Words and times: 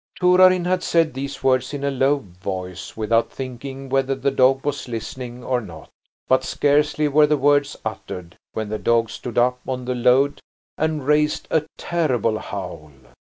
Torarin 0.19 0.65
had 0.65 0.81
said 0.81 1.13
these 1.13 1.43
words 1.43 1.75
in 1.75 1.83
a 1.83 1.91
low 1.91 2.25
voice, 2.41 2.97
without 2.97 3.31
thinking 3.31 3.87
whether 3.87 4.15
the 4.15 4.31
dog 4.31 4.65
was 4.65 4.87
listening 4.87 5.43
or 5.43 5.61
not. 5.61 5.91
But 6.27 6.43
scarcely 6.43 7.07
were 7.07 7.27
the 7.27 7.37
words 7.37 7.77
uttered 7.85 8.35
when 8.53 8.69
the 8.69 8.79
dog 8.79 9.11
stood 9.11 9.37
up 9.37 9.59
on 9.67 9.85
the 9.85 9.93
load 9.93 10.39
and 10.75 11.05
raised 11.05 11.47
a 11.51 11.67
terrible 11.77 12.39
howl. 12.39 12.89